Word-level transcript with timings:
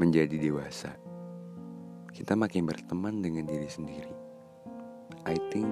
Menjadi 0.00 0.40
dewasa, 0.40 0.96
kita 2.08 2.32
makin 2.32 2.64
berteman 2.64 3.20
dengan 3.20 3.44
diri 3.44 3.68
sendiri. 3.68 4.16
I 5.28 5.36
think 5.52 5.68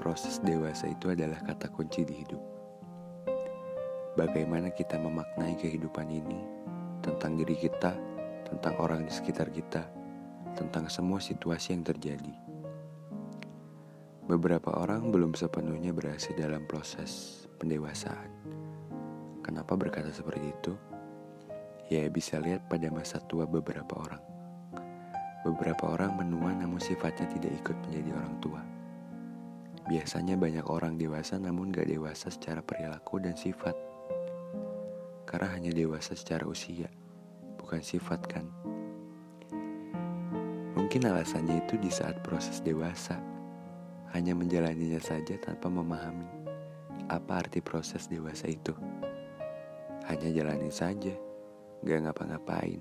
proses 0.00 0.40
dewasa 0.40 0.88
itu 0.88 1.12
adalah 1.12 1.36
kata 1.44 1.68
kunci 1.68 2.08
di 2.08 2.24
hidup. 2.24 2.40
Bagaimana 4.16 4.72
kita 4.72 4.96
memaknai 4.96 5.60
kehidupan 5.60 6.08
ini 6.08 6.40
tentang 7.04 7.36
diri 7.36 7.52
kita, 7.52 7.92
tentang 8.48 8.80
orang 8.80 9.04
di 9.04 9.12
sekitar 9.12 9.52
kita, 9.52 9.84
tentang 10.56 10.88
semua 10.88 11.20
situasi 11.20 11.76
yang 11.76 11.84
terjadi. 11.84 12.32
Beberapa 14.24 14.72
orang 14.72 15.12
belum 15.12 15.36
sepenuhnya 15.36 15.92
berhasil 15.92 16.32
dalam 16.32 16.64
proses 16.64 17.44
pendewasaan. 17.60 18.32
Kenapa 19.44 19.76
berkata 19.76 20.08
seperti 20.08 20.48
itu? 20.48 20.95
Ya 21.86 22.02
bisa 22.10 22.42
lihat 22.42 22.66
pada 22.66 22.90
masa 22.90 23.22
tua 23.30 23.46
beberapa 23.46 23.94
orang. 23.94 24.18
Beberapa 25.46 25.94
orang 25.94 26.18
menua 26.18 26.50
namun 26.50 26.82
sifatnya 26.82 27.30
tidak 27.30 27.54
ikut 27.62 27.78
menjadi 27.86 28.10
orang 28.10 28.34
tua. 28.42 28.58
Biasanya 29.86 30.34
banyak 30.34 30.66
orang 30.66 30.98
dewasa 30.98 31.38
namun 31.38 31.70
gak 31.70 31.86
dewasa 31.86 32.26
secara 32.26 32.58
perilaku 32.58 33.22
dan 33.22 33.38
sifat. 33.38 33.78
Karena 35.30 35.46
hanya 35.54 35.70
dewasa 35.70 36.18
secara 36.18 36.42
usia, 36.42 36.90
bukan 37.54 37.78
sifat 37.78 38.18
kan. 38.26 38.50
Mungkin 40.74 41.06
alasannya 41.06 41.62
itu 41.62 41.78
di 41.78 41.94
saat 41.94 42.18
proses 42.26 42.58
dewasa, 42.66 43.14
hanya 44.10 44.34
menjalaninya 44.34 44.98
saja 44.98 45.38
tanpa 45.38 45.70
memahami 45.70 46.26
apa 47.06 47.46
arti 47.46 47.62
proses 47.62 48.10
dewasa 48.10 48.50
itu. 48.50 48.74
Hanya 50.10 50.34
jalani 50.34 50.74
saja 50.74 51.25
gak 51.84 52.00
ngapa-ngapain. 52.06 52.80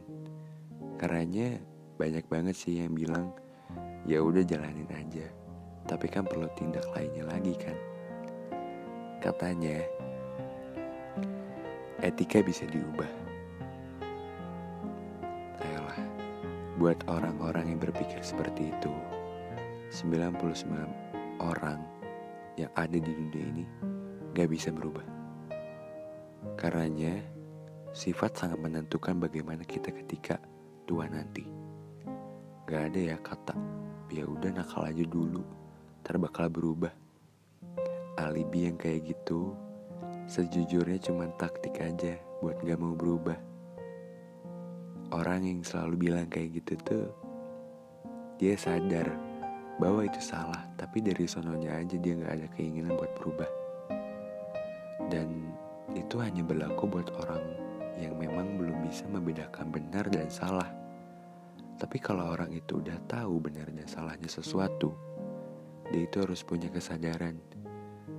Karena 0.95 1.59
banyak 1.95 2.25
banget 2.31 2.56
sih 2.56 2.80
yang 2.80 2.95
bilang, 2.95 3.31
ya 4.08 4.22
udah 4.23 4.44
jalanin 4.44 4.88
aja. 4.92 5.28
Tapi 5.86 6.08
kan 6.08 6.25
perlu 6.25 6.47
tindak 6.56 6.86
lainnya 6.95 7.28
lagi 7.28 7.53
kan. 7.59 7.78
Katanya, 9.20 9.81
etika 12.02 12.42
bisa 12.45 12.64
diubah. 12.70 13.11
Ayolah, 15.61 16.02
buat 16.77 17.00
orang-orang 17.09 17.75
yang 17.75 17.80
berpikir 17.81 18.22
seperti 18.22 18.70
itu, 18.70 18.94
99 19.92 21.42
orang 21.44 21.80
yang 22.55 22.72
ada 22.75 22.95
di 22.95 23.11
dunia 23.11 23.45
ini 23.52 23.66
gak 24.36 24.52
bisa 24.52 24.72
berubah. 24.72 25.03
Karenanya, 26.59 27.34
Sifat 27.96 28.36
sangat 28.36 28.60
menentukan 28.60 29.16
bagaimana 29.16 29.64
kita 29.64 29.88
ketika 29.88 30.36
tua 30.84 31.08
nanti. 31.08 31.48
Gak 32.68 32.92
ada 32.92 33.16
ya 33.16 33.18
kata, 33.24 33.56
ya 34.12 34.28
udah 34.28 34.52
nakal 34.52 34.84
aja 34.84 35.08
dulu, 35.08 35.40
ntar 36.04 36.20
bakal 36.20 36.52
berubah. 36.52 36.92
Alibi 38.20 38.68
yang 38.68 38.76
kayak 38.76 39.16
gitu, 39.16 39.56
sejujurnya 40.28 41.00
cuma 41.08 41.32
taktik 41.40 41.80
aja 41.80 42.20
buat 42.44 42.60
gak 42.68 42.76
mau 42.76 43.00
berubah. 43.00 43.40
Orang 45.16 45.48
yang 45.48 45.64
selalu 45.64 46.12
bilang 46.12 46.28
kayak 46.28 46.52
gitu 46.60 46.76
tuh, 46.84 47.08
dia 48.36 48.60
sadar 48.60 49.08
bahwa 49.80 50.04
itu 50.04 50.20
salah, 50.20 50.68
tapi 50.76 51.00
dari 51.00 51.23
sononya 51.32 51.80
aja 51.80 51.96
dia 51.96 52.20
gak 52.20 52.44
ada 52.44 52.48
keinginan 52.60 53.00
buat 53.00 53.16
berubah. 53.23 53.48
Dan 55.08 55.48
itu 55.96 56.20
hanya 56.20 56.44
berlaku 56.44 56.92
buat 56.92 57.08
orang 57.23 57.55
yang 58.00 58.20
memang 58.20 58.60
belum 58.60 58.84
bisa 58.84 59.08
membedakan 59.08 59.72
benar 59.72 60.08
dan 60.12 60.28
salah. 60.28 60.68
Tapi 61.76 61.98
kalau 62.00 62.32
orang 62.32 62.52
itu 62.56 62.80
udah 62.80 62.96
tahu 63.08 63.39
benar 63.44 63.67
dan 63.72 63.88
salahnya 63.88 64.32
sesuatu, 64.32 64.95
dia 65.92 66.08
itu 66.08 66.23
harus 66.23 66.44
punya 66.44 66.72
kesadaran, 66.72 67.36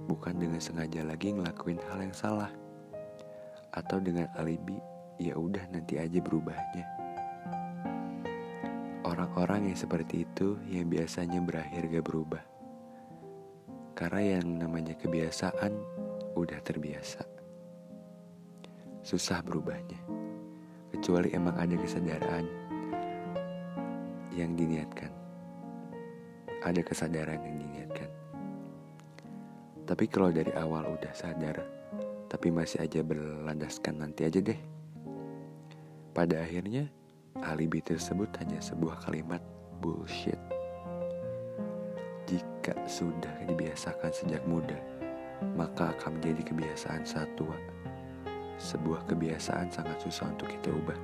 bukan 0.09 0.37
dengan 0.37 0.61
sengaja 0.61 1.05
lagi 1.05 1.33
ngelakuin 1.33 1.81
hal 1.89 2.05
yang 2.05 2.17
salah, 2.17 2.53
atau 3.73 3.97
dengan 4.01 4.29
alibi, 4.37 4.77
ya 5.17 5.37
udah 5.37 5.65
nanti 5.73 5.97
aja 5.97 6.21
berubahnya. 6.21 6.85
Orang-orang 9.07 9.73
yang 9.73 9.79
seperti 9.79 10.27
itu 10.29 10.61
yang 10.69 10.91
biasanya 10.91 11.41
berakhir 11.41 11.89
gak 11.89 12.05
berubah. 12.05 12.43
Karena 13.97 14.37
yang 14.37 14.61
namanya 14.61 14.93
kebiasaan 14.99 15.73
udah 16.37 16.61
terbiasa 16.61 17.36
susah 19.07 19.39
berubahnya. 19.39 20.03
Kecuali 20.91 21.31
emang 21.31 21.55
ada 21.55 21.79
kesadaran 21.79 22.43
yang 24.35 24.59
diniatkan. 24.59 25.15
Ada 26.67 26.83
kesadaran 26.83 27.39
yang 27.39 27.57
diniatkan. 27.63 28.11
Tapi 29.87 30.05
kalau 30.11 30.35
dari 30.35 30.51
awal 30.59 30.99
udah 30.99 31.15
sadar, 31.15 31.63
tapi 32.27 32.51
masih 32.51 32.83
aja 32.83 33.07
berlandaskan 33.07 34.03
nanti 34.03 34.27
aja 34.27 34.43
deh. 34.43 34.59
Pada 36.11 36.43
akhirnya, 36.43 36.91
alibi 37.47 37.79
tersebut 37.79 38.27
hanya 38.43 38.59
sebuah 38.59 39.07
kalimat 39.07 39.39
bullshit. 39.79 40.41
Jika 42.27 42.75
sudah 42.91 43.47
dibiasakan 43.47 44.11
sejak 44.11 44.43
muda, 44.51 44.75
maka 45.55 45.95
akan 45.95 46.19
menjadi 46.19 46.51
kebiasaan 46.51 47.07
saat 47.07 47.31
tua 47.39 47.76
sebuah 48.57 49.05
kebiasaan 49.05 49.69
sangat 49.69 50.01
susah 50.01 50.33
untuk 50.33 50.49
kita 50.49 50.73
ubah. 50.73 50.97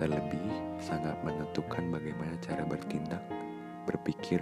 Terlebih, 0.00 0.78
sangat 0.80 1.18
menentukan 1.26 1.84
bagaimana 1.92 2.38
cara 2.40 2.64
bertindak, 2.64 3.20
berpikir, 3.84 4.40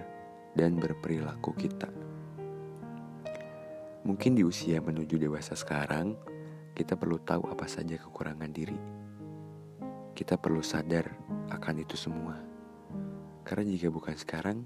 dan 0.54 0.78
berperilaku 0.78 1.52
kita. 1.56 1.88
Mungkin 4.06 4.38
di 4.38 4.46
usia 4.46 4.78
menuju 4.78 5.18
dewasa 5.18 5.58
sekarang, 5.58 6.14
kita 6.76 6.94
perlu 6.94 7.18
tahu 7.20 7.50
apa 7.50 7.66
saja 7.66 7.98
kekurangan 7.98 8.52
diri. 8.54 8.78
Kita 10.14 10.38
perlu 10.38 10.62
sadar 10.62 11.10
akan 11.50 11.74
itu 11.82 11.96
semua. 11.98 12.38
Karena 13.42 13.66
jika 13.66 13.88
bukan 13.90 14.16
sekarang, 14.16 14.58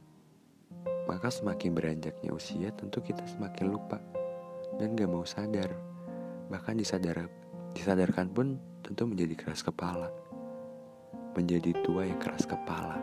maka 1.09 1.27
semakin 1.33 1.75
beranjaknya 1.75 2.31
usia 2.31 2.71
tentu 2.71 3.03
kita 3.03 3.27
semakin 3.27 3.67
lupa 3.67 3.99
dan 4.79 4.95
gak 4.95 5.11
mau 5.11 5.27
sadar 5.27 5.90
bahkan 6.51 6.75
disadar, 6.75 7.31
disadarkan 7.79 8.27
pun 8.35 8.59
tentu 8.83 9.07
menjadi 9.07 9.39
keras 9.39 9.63
kepala. 9.63 10.11
Menjadi 11.39 11.71
tua 11.87 12.11
yang 12.11 12.19
keras 12.19 12.43
kepala. 12.43 12.99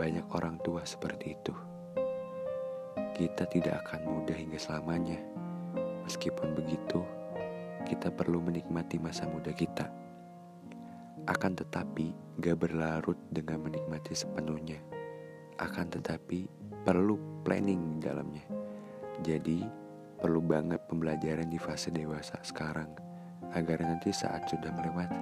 Banyak 0.00 0.24
orang 0.32 0.56
tua 0.64 0.80
seperti 0.88 1.36
itu. 1.36 1.52
Kita 3.12 3.44
tidak 3.52 3.84
akan 3.84 4.00
mudah 4.08 4.32
hingga 4.32 4.56
selamanya. 4.56 5.20
Meskipun 6.08 6.56
begitu, 6.56 7.04
kita 7.84 8.08
perlu 8.08 8.40
menikmati 8.40 8.96
masa 8.96 9.28
muda 9.28 9.52
kita. 9.52 9.92
Akan 11.28 11.52
tetapi, 11.52 12.16
gak 12.40 12.56
berlarut 12.56 13.20
dengan 13.28 13.60
menikmati 13.60 14.16
sepenuhnya. 14.16 14.80
Akan 15.60 15.92
tetapi, 15.92 16.48
perlu 16.88 17.44
planning 17.44 18.00
dalamnya. 18.00 18.48
Jadi, 19.20 19.68
perlu 20.18 20.42
banget 20.42 20.82
pembelajaran 20.90 21.46
di 21.46 21.62
fase 21.62 21.94
dewasa 21.94 22.42
sekarang 22.42 22.90
agar 23.54 23.78
nanti 23.86 24.10
saat 24.10 24.50
sudah 24.50 24.74
melewati 24.74 25.20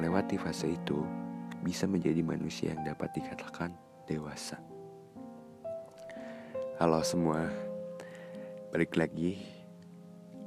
melewati 0.00 0.40
fase 0.40 0.72
itu 0.80 1.04
bisa 1.60 1.84
menjadi 1.84 2.24
manusia 2.24 2.72
yang 2.72 2.88
dapat 2.88 3.12
dikatakan 3.12 3.76
dewasa. 4.08 4.56
Halo 6.80 7.04
semua, 7.04 7.44
balik 8.72 8.96
lagi 8.96 9.44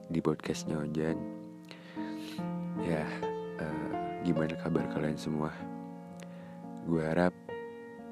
di 0.10 0.18
podcastnya 0.18 0.82
Ojan. 0.82 1.14
Ya, 2.82 3.06
uh, 3.62 3.94
gimana 4.26 4.58
kabar 4.58 4.90
kalian 4.90 5.22
semua? 5.22 5.54
Gue 6.90 7.06
harap 7.06 7.38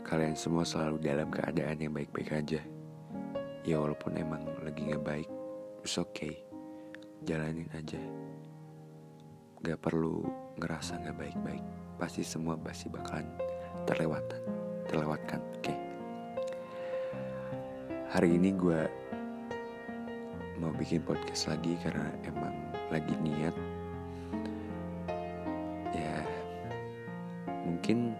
kalian 0.05 0.37
semua 0.37 0.61
selalu 0.61 1.01
dalam 1.01 1.33
keadaan 1.33 1.81
yang 1.81 1.97
baik-baik 1.97 2.29
aja. 2.37 2.61
Ya 3.65 3.81
walaupun 3.81 4.13
emang 4.13 4.45
lagi 4.61 4.85
nggak 4.85 5.01
baik, 5.01 5.29
It's 5.81 5.97
okay, 5.97 6.37
jalanin 7.25 7.65
aja. 7.73 7.97
Gak 9.65 9.81
perlu 9.81 10.21
ngerasa 10.61 11.01
gak 11.01 11.17
baik-baik. 11.17 11.65
Pasti 11.97 12.21
semua 12.21 12.53
pasti 12.53 12.85
bakalan 12.85 13.25
terlewatan, 13.89 14.41
terlewatkan. 14.85 15.41
Oke. 15.57 15.73
Okay. 15.73 15.77
Hari 18.13 18.29
ini 18.29 18.53
gue 18.53 18.81
mau 20.61 20.69
bikin 20.77 21.01
podcast 21.01 21.49
lagi 21.49 21.73
karena 21.81 22.13
emang 22.29 22.53
lagi 22.93 23.17
niat. 23.17 23.55
Ya, 25.97 26.21
mungkin 27.65 28.13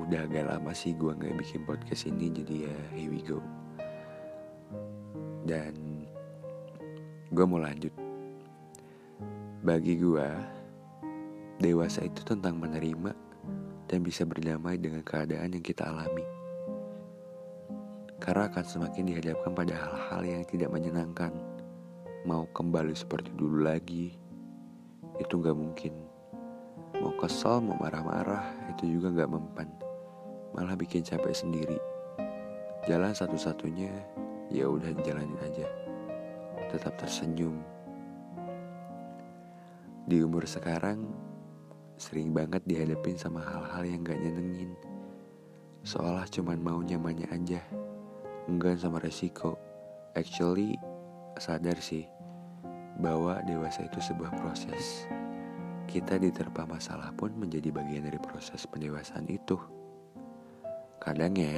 udah 0.00 0.24
agak 0.24 0.48
lama 0.48 0.72
sih 0.72 0.96
gue 0.96 1.12
nggak 1.12 1.44
bikin 1.44 1.60
podcast 1.68 2.08
ini 2.08 2.32
jadi 2.32 2.72
ya 2.72 2.76
here 2.96 3.12
we 3.12 3.20
go. 3.20 3.44
Dan 5.44 5.85
gue 7.36 7.44
mau 7.44 7.60
lanjut. 7.60 7.92
Bagi 9.60 10.00
gue, 10.00 10.28
dewasa 11.60 12.08
itu 12.08 12.24
tentang 12.24 12.56
menerima 12.56 13.12
dan 13.84 14.00
bisa 14.00 14.24
berdamai 14.24 14.80
dengan 14.80 15.04
keadaan 15.04 15.52
yang 15.52 15.60
kita 15.60 15.84
alami. 15.84 16.24
Karena 18.16 18.48
akan 18.48 18.64
semakin 18.64 19.04
dihadapkan 19.12 19.52
pada 19.52 19.76
hal-hal 19.76 20.22
yang 20.24 20.42
tidak 20.48 20.72
menyenangkan. 20.72 21.28
Mau 22.24 22.48
kembali 22.56 22.96
seperti 22.96 23.28
dulu 23.36 23.68
lagi, 23.68 24.16
itu 25.20 25.34
gak 25.36 25.60
mungkin. 25.60 25.92
Mau 27.04 27.12
kesal, 27.20 27.60
mau 27.60 27.76
marah-marah, 27.76 28.72
itu 28.72 28.96
juga 28.96 29.12
gak 29.12 29.28
mempan. 29.36 29.68
Malah 30.56 30.72
bikin 30.72 31.04
capek 31.04 31.36
sendiri. 31.36 31.76
Jalan 32.88 33.12
satu-satunya, 33.12 33.92
ya 34.48 34.72
udah 34.72 34.96
jalanin 35.04 35.36
aja. 35.44 35.85
Tetap 36.76 36.92
tersenyum, 37.00 37.56
di 40.04 40.20
umur 40.20 40.44
sekarang, 40.44 41.08
sering 41.96 42.36
banget 42.36 42.60
dihadapin 42.68 43.16
sama 43.16 43.40
hal-hal 43.40 43.80
yang 43.88 44.04
gak 44.04 44.20
nyenengin. 44.20 44.76
Seolah 45.88 46.28
cuman 46.28 46.60
mau 46.60 46.76
nyamannya 46.84 47.32
aja. 47.32 47.64
Enggan 48.44 48.76
sama 48.76 49.00
resiko. 49.00 49.56
Actually, 50.12 50.76
sadar 51.40 51.80
sih 51.80 52.04
bahwa 53.00 53.40
dewasa 53.48 53.88
itu 53.88 53.96
sebuah 53.96 54.36
proses. 54.36 55.08
Kita 55.88 56.20
diterpa 56.20 56.68
masalah 56.68 57.08
pun 57.16 57.32
menjadi 57.40 57.72
bagian 57.72 58.04
dari 58.04 58.20
proses 58.20 58.68
pendewasaan 58.68 59.24
itu. 59.32 59.56
Kadang 61.00 61.40
ya, 61.40 61.56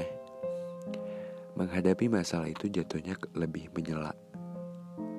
menghadapi 1.59 2.07
masalah 2.07 2.47
itu 2.47 2.71
jatuhnya 2.71 3.19
lebih 3.35 3.67
menyela. 3.75 4.15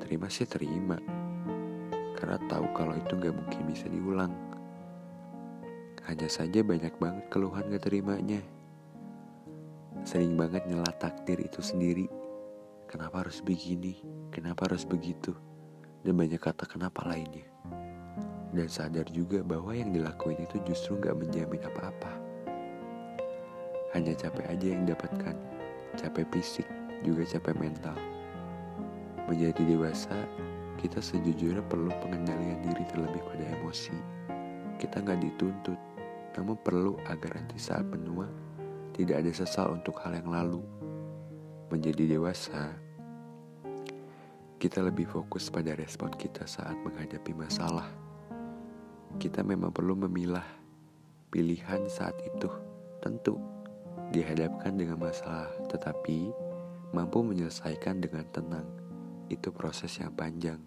Terima 0.10 0.26
sih 0.26 0.50
terima 0.50 0.98
karena 2.18 2.42
tahu 2.50 2.66
kalau 2.74 2.98
itu 2.98 3.14
gak 3.14 3.30
mungkin 3.30 3.62
bisa 3.70 3.86
diulang. 3.86 4.34
Hanya 6.10 6.26
saja 6.26 6.66
banyak 6.66 6.98
banget 6.98 7.30
keluhan 7.30 7.70
gak 7.70 7.86
terimanya. 7.86 8.42
Sering 10.02 10.34
banget 10.34 10.66
nyela 10.66 10.90
takdir 10.98 11.38
itu 11.38 11.62
sendiri. 11.62 12.10
Kenapa 12.90 13.22
harus 13.22 13.40
begini? 13.46 14.02
Kenapa 14.34 14.66
harus 14.66 14.82
begitu? 14.82 15.38
Dan 16.02 16.18
banyak 16.18 16.42
kata 16.42 16.66
kenapa 16.66 17.06
lainnya. 17.06 17.46
Dan 18.50 18.66
sadar 18.66 19.06
juga 19.14 19.46
bahwa 19.46 19.78
yang 19.78 19.94
dilakuin 19.94 20.42
itu 20.42 20.58
justru 20.66 20.98
gak 20.98 21.22
menjamin 21.22 21.62
apa-apa. 21.70 22.18
Hanya 23.94 24.18
capek 24.18 24.58
aja 24.58 24.68
yang 24.74 24.90
dapatkan. 24.90 25.38
Capek 25.94 26.26
fisik, 26.34 26.66
juga 27.06 27.22
capek 27.30 27.54
mental. 27.62 28.19
Menjadi 29.30 29.62
dewasa 29.62 30.26
kita 30.82 30.98
sejujurnya 31.06 31.62
perlu 31.70 31.94
pengendalian 32.02 32.66
diri 32.66 32.82
terlebih 32.90 33.22
pada 33.30 33.46
emosi. 33.62 33.94
Kita 34.82 35.06
nggak 35.06 35.22
dituntut, 35.22 35.78
namun 36.34 36.58
perlu 36.58 36.98
agar 37.06 37.38
nanti 37.38 37.62
saat 37.62 37.86
menua 37.86 38.26
tidak 38.98 39.22
ada 39.22 39.30
sesal 39.30 39.78
untuk 39.78 40.02
hal 40.02 40.18
yang 40.18 40.34
lalu. 40.34 40.66
Menjadi 41.70 42.18
dewasa, 42.18 42.74
kita 44.58 44.82
lebih 44.82 45.06
fokus 45.06 45.52
pada 45.54 45.78
respon 45.78 46.10
kita 46.10 46.50
saat 46.50 46.74
menghadapi 46.82 47.30
masalah. 47.38 47.86
Kita 49.22 49.46
memang 49.46 49.70
perlu 49.70 49.94
memilah 49.94 50.48
pilihan 51.30 51.86
saat 51.86 52.18
itu, 52.26 52.50
tentu 52.98 53.38
dihadapkan 54.10 54.74
dengan 54.74 54.98
masalah, 54.98 55.54
tetapi 55.70 56.34
mampu 56.98 57.22
menyelesaikan 57.22 58.02
dengan 58.02 58.26
tenang 58.34 58.79
itu 59.30 59.54
proses 59.54 59.94
yang 60.02 60.12
panjang. 60.18 60.60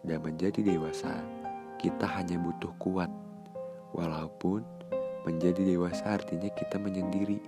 Dan 0.00 0.24
menjadi 0.24 0.64
dewasa, 0.64 1.20
kita 1.76 2.08
hanya 2.16 2.40
butuh 2.40 2.72
kuat. 2.80 3.12
Walaupun 3.92 4.64
menjadi 5.28 5.62
dewasa 5.76 6.16
artinya 6.16 6.48
kita 6.52 6.80
menyendiri. 6.80 7.38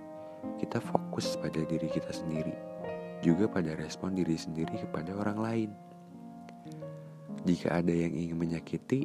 Kita 0.61 0.79
fokus 0.79 1.35
pada 1.35 1.59
diri 1.67 1.89
kita 1.91 2.13
sendiri. 2.13 2.53
Juga 3.19 3.51
pada 3.51 3.75
respon 3.75 4.15
diri 4.15 4.39
sendiri 4.39 4.79
kepada 4.87 5.11
orang 5.17 5.39
lain. 5.39 5.69
Jika 7.43 7.79
ada 7.83 7.91
yang 7.91 8.15
ingin 8.15 8.35
menyakiti, 8.39 9.03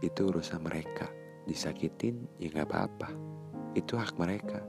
itu 0.00 0.20
urusan 0.28 0.60
mereka. 0.60 1.08
Disakitin, 1.44 2.24
ya 2.40 2.52
nggak 2.52 2.68
apa-apa. 2.68 3.08
Itu 3.76 3.96
hak 3.96 4.16
mereka. 4.16 4.60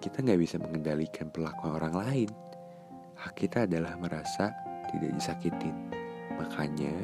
Kita 0.00 0.24
nggak 0.24 0.40
bisa 0.40 0.56
mengendalikan 0.56 1.28
perlakuan 1.28 1.76
orang 1.76 1.94
lain. 1.94 2.30
Hak 3.16 3.36
kita 3.36 3.68
adalah 3.68 3.94
merasa 4.00 4.50
tidak 4.90 5.10
disakitin. 5.14 5.76
Makanya, 6.38 6.94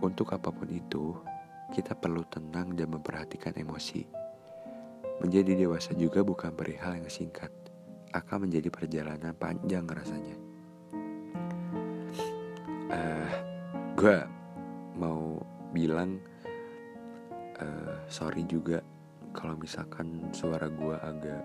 untuk 0.00 0.32
apa 0.32 0.48
pun 0.48 0.68
itu, 0.70 1.18
kita 1.72 1.96
perlu 1.96 2.24
tenang 2.28 2.76
dan 2.76 2.92
memperhatikan 2.92 3.56
emosi. 3.56 4.04
Menjadi 5.20 5.56
dewasa 5.56 5.92
juga 5.96 6.24
bukan 6.24 6.52
perihal 6.52 7.00
yang 7.00 7.08
singkat, 7.08 7.50
akan 8.12 8.48
menjadi 8.48 8.68
perjalanan 8.68 9.32
panjang 9.36 9.88
rasanya. 9.88 10.36
Uh, 12.92 12.96
eh, 12.96 13.32
gue 13.96 14.16
mau 15.00 15.40
bilang 15.72 16.20
uh, 17.56 17.96
sorry 18.12 18.44
juga 18.44 18.84
kalau 19.32 19.56
misalkan 19.56 20.28
suara 20.36 20.68
gue 20.68 20.96
agak 21.00 21.44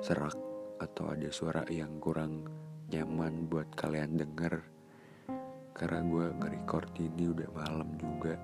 serak 0.00 0.36
atau 0.80 1.12
ada 1.12 1.28
suara 1.28 1.62
yang 1.68 2.00
kurang 2.00 2.48
nyaman 2.88 3.44
buat 3.52 3.68
kalian 3.76 4.16
denger 4.16 4.64
karena 5.78 6.02
gue 6.02 6.26
nge-record 6.42 6.90
ini 6.98 7.30
udah 7.30 7.48
malam 7.54 7.88
juga. 7.94 8.34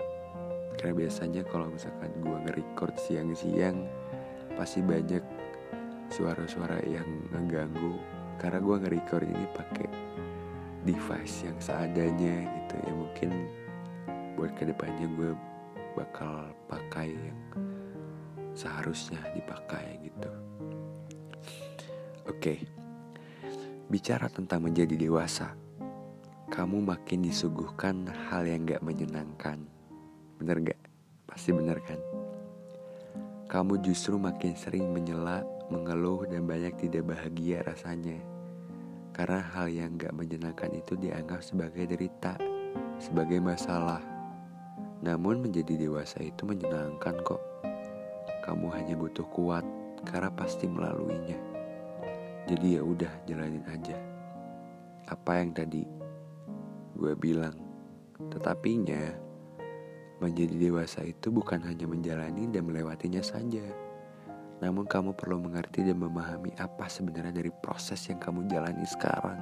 Karena 0.78 0.94
biasanya 0.94 1.42
kalau 1.50 1.66
misalkan 1.66 2.14
gue 2.22 2.36
nge-record 2.46 2.94
siang-siang 2.94 3.90
pasti 4.54 4.78
banyak 4.78 5.22
suara-suara 6.14 6.78
yang 6.86 7.06
ngeganggu. 7.34 7.98
Karena 8.38 8.62
gue 8.62 8.76
nge-record 8.86 9.26
ini 9.26 9.44
pakai 9.50 9.88
device 10.86 11.50
yang 11.50 11.58
seadanya 11.58 12.46
gitu 12.46 12.74
ya. 12.86 12.92
Mungkin 12.94 13.30
buat 14.38 14.54
ke 14.54 14.70
depannya 14.70 15.10
gue 15.18 15.30
bakal 15.98 16.54
pakai 16.70 17.10
yang 17.10 17.40
seharusnya 18.54 19.18
dipakai 19.34 19.98
gitu. 20.06 20.30
Oke. 22.30 22.62
Bicara 23.90 24.30
tentang 24.30 24.64
menjadi 24.64 24.96
dewasa 24.96 25.63
kamu 26.54 26.86
makin 26.86 27.26
disuguhkan 27.26 28.06
hal 28.30 28.46
yang 28.46 28.62
gak 28.62 28.78
menyenangkan. 28.78 29.58
Bener 30.38 30.70
gak? 30.70 30.78
Pasti 31.26 31.50
bener 31.50 31.82
kan? 31.82 31.98
Kamu 33.50 33.82
justru 33.82 34.14
makin 34.22 34.54
sering 34.54 34.86
menyela, 34.94 35.42
mengeluh, 35.66 36.22
dan 36.30 36.46
banyak 36.46 36.78
tidak 36.78 37.10
bahagia 37.10 37.66
rasanya. 37.66 38.22
Karena 39.10 39.42
hal 39.50 39.66
yang 39.66 39.98
gak 39.98 40.14
menyenangkan 40.14 40.70
itu 40.78 40.94
dianggap 40.94 41.42
sebagai 41.42 41.90
derita, 41.90 42.38
sebagai 43.02 43.42
masalah. 43.42 43.98
Namun 45.02 45.42
menjadi 45.42 45.74
dewasa 45.74 46.22
itu 46.22 46.46
menyenangkan 46.46 47.18
kok. 47.26 47.42
Kamu 48.46 48.70
hanya 48.70 48.94
butuh 48.94 49.26
kuat 49.34 49.66
karena 50.06 50.30
pasti 50.30 50.70
melaluinya. 50.70 51.34
Jadi 52.46 52.78
ya 52.78 52.82
udah 52.86 53.10
jalanin 53.26 53.66
aja. 53.66 53.98
Apa 55.10 55.42
yang 55.42 55.50
tadi 55.50 56.03
gue 57.04 57.12
bilang. 57.20 57.52
Tetapinya, 58.32 59.12
menjadi 60.24 60.56
dewasa 60.56 61.04
itu 61.04 61.28
bukan 61.28 61.60
hanya 61.60 61.84
menjalani 61.84 62.48
dan 62.48 62.64
melewatinya 62.64 63.20
saja. 63.20 63.60
Namun 64.64 64.88
kamu 64.88 65.12
perlu 65.12 65.36
mengerti 65.36 65.84
dan 65.84 66.00
memahami 66.00 66.56
apa 66.56 66.88
sebenarnya 66.88 67.44
dari 67.44 67.52
proses 67.52 68.00
yang 68.08 68.16
kamu 68.16 68.48
jalani 68.48 68.86
sekarang. 68.88 69.36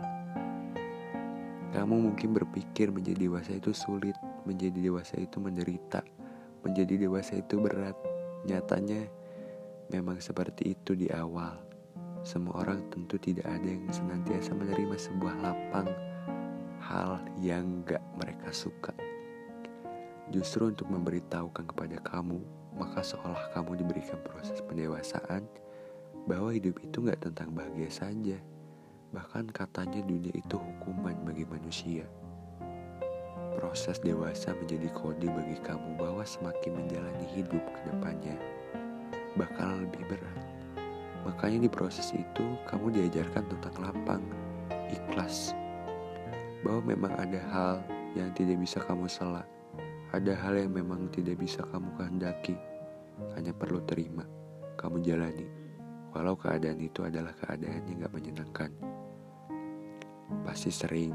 Kamu 1.71 2.11
mungkin 2.11 2.35
berpikir 2.35 2.90
menjadi 2.90 3.31
dewasa 3.31 3.54
itu 3.54 3.71
sulit, 3.71 4.19
menjadi 4.42 4.83
dewasa 4.83 5.23
itu 5.23 5.38
menderita, 5.38 6.02
menjadi 6.66 7.07
dewasa 7.07 7.38
itu 7.38 7.62
berat. 7.62 7.95
Nyatanya 8.50 9.07
memang 9.95 10.19
seperti 10.19 10.75
itu 10.75 10.99
di 10.99 11.07
awal. 11.14 11.54
Semua 12.26 12.66
orang 12.66 12.83
tentu 12.90 13.14
tidak 13.23 13.47
ada 13.47 13.66
yang 13.71 13.87
senantiasa 13.88 14.50
menerima 14.59 14.97
sebuah 14.99 15.35
lapang 15.42 16.12
hal 16.83 17.23
yang 17.39 17.87
gak 17.87 18.03
mereka 18.19 18.51
suka. 18.51 18.91
Justru 20.35 20.75
untuk 20.75 20.91
memberitahukan 20.91 21.71
kepada 21.71 22.03
kamu, 22.03 22.43
maka 22.75 23.07
seolah 23.07 23.55
kamu 23.55 23.85
diberikan 23.85 24.19
proses 24.27 24.59
pendewasaan 24.67 25.47
bahwa 26.27 26.51
hidup 26.51 26.83
itu 26.83 27.05
gak 27.07 27.23
tentang 27.23 27.55
bahagia 27.55 27.91
saja. 27.93 28.39
Bahkan 29.15 29.53
katanya 29.55 30.01
dunia 30.03 30.35
itu 30.35 30.57
hukuman 30.59 31.15
bagi 31.23 31.47
manusia. 31.47 32.09
Proses 33.53 34.01
dewasa 34.01 34.57
menjadi 34.57 34.89
kode 34.97 35.29
bagi 35.29 35.61
kamu 35.61 36.01
bahwa 36.01 36.25
semakin 36.25 36.73
menjalani 36.73 37.27
hidup 37.37 37.61
ke 37.61 37.81
depannya 37.93 38.37
bakal 39.37 39.81
lebih 39.81 40.05
berat. 40.09 40.41
Makanya 41.23 41.69
di 41.69 41.71
proses 41.71 42.11
itu 42.17 42.47
kamu 42.67 42.91
diajarkan 42.97 43.45
tentang 43.47 43.75
lapang, 43.85 44.23
ikhlas, 44.91 45.55
bahwa 46.62 46.83
memang 46.95 47.12
ada 47.19 47.40
hal 47.50 47.75
yang 48.14 48.31
tidak 48.35 48.59
bisa 48.62 48.78
kamu 48.83 49.07
salah, 49.11 49.47
ada 50.14 50.33
hal 50.38 50.54
yang 50.59 50.73
memang 50.73 51.11
tidak 51.11 51.38
bisa 51.38 51.62
kamu 51.71 51.88
kehendaki, 51.99 52.57
hanya 53.35 53.52
perlu 53.54 53.83
terima. 53.85 54.25
kamu 54.73 55.04
jalani, 55.04 55.47
walau 56.11 56.35
keadaan 56.35 56.81
itu 56.83 57.07
adalah 57.07 57.31
keadaan 57.38 57.87
yang 57.87 58.02
gak 58.02 58.14
menyenangkan. 58.19 58.71
Pasti 60.42 60.75
sering 60.75 61.14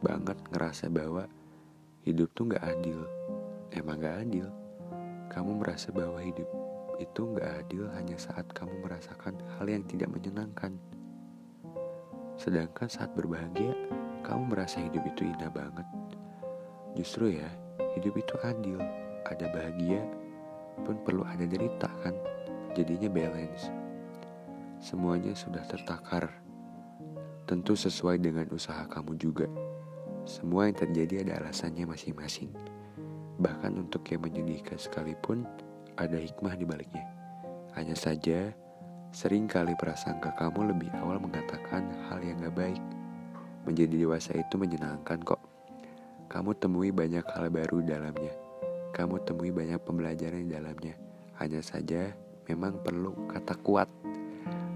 banget 0.00 0.38
ngerasa 0.54 0.88
bahwa 0.88 1.28
hidup 2.06 2.30
tuh 2.32 2.54
gak 2.54 2.64
adil. 2.64 3.04
Emang 3.74 4.00
gak 4.00 4.22
adil. 4.22 4.48
Kamu 5.28 5.60
merasa 5.60 5.92
bahwa 5.92 6.22
hidup 6.22 6.48
itu 6.96 7.22
gak 7.36 7.66
adil 7.66 7.84
hanya 7.92 8.16
saat 8.16 8.48
kamu 8.56 8.80
merasakan 8.80 9.36
hal 9.58 9.66
yang 9.68 9.84
tidak 9.84 10.08
menyenangkan. 10.08 10.78
Sedangkan 12.40 12.88
saat 12.88 13.12
berbahagia, 13.12 13.74
kamu 14.26 14.50
merasa 14.50 14.82
hidup 14.82 15.06
itu 15.06 15.22
indah 15.22 15.46
banget. 15.54 15.86
Justru 16.98 17.38
ya, 17.38 17.46
hidup 17.94 18.18
itu 18.18 18.34
adil. 18.42 18.82
Ada 19.22 19.46
bahagia, 19.54 20.02
pun 20.82 20.98
perlu 21.06 21.22
ada 21.22 21.46
derita 21.46 21.86
kan. 22.02 22.14
Jadinya 22.74 23.06
balance. 23.06 23.70
Semuanya 24.82 25.32
sudah 25.32 25.62
tertakar. 25.64 26.28
Tentu 27.46 27.78
sesuai 27.78 28.18
dengan 28.18 28.50
usaha 28.50 28.82
kamu 28.90 29.14
juga. 29.14 29.46
Semua 30.26 30.66
yang 30.66 30.74
terjadi 30.74 31.22
ada 31.22 31.46
alasannya 31.46 31.86
masing-masing. 31.86 32.50
Bahkan 33.38 33.72
untuk 33.78 34.02
yang 34.10 34.26
menyedihkan 34.26 34.74
sekalipun, 34.74 35.46
ada 35.94 36.18
hikmah 36.18 36.58
di 36.58 36.66
baliknya. 36.66 37.06
Hanya 37.78 37.94
saja, 37.94 38.50
sering 39.14 39.46
kali 39.46 39.78
prasangka 39.78 40.34
kamu 40.34 40.74
lebih 40.74 40.90
awal 40.98 41.22
mengatakan 41.22 41.86
hal 42.10 42.18
yang 42.20 42.42
gak 42.42 42.56
baik. 42.58 42.82
Menjadi 43.66 43.98
dewasa 43.98 44.32
itu 44.38 44.54
menyenangkan 44.54 45.18
kok. 45.26 45.42
Kamu 46.30 46.54
temui 46.54 46.94
banyak 46.94 47.26
hal 47.26 47.50
baru 47.50 47.82
di 47.82 47.90
dalamnya. 47.90 48.34
Kamu 48.94 49.26
temui 49.26 49.50
banyak 49.50 49.82
pembelajaran 49.82 50.46
di 50.46 50.50
dalamnya. 50.54 50.94
Hanya 51.42 51.60
saja 51.60 52.14
memang 52.46 52.78
perlu 52.80 53.26
kata 53.26 53.58
kuat. 53.60 53.90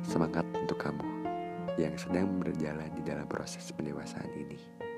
Semangat 0.03 0.43
untuk 0.59 0.77
kamu 0.77 1.07
yang 1.79 1.95
sedang 1.95 2.43
berjalan 2.43 2.91
di 2.99 3.03
dalam 3.07 3.31
proses 3.31 3.71
pendewasaan 3.71 4.29
ini. 4.35 4.90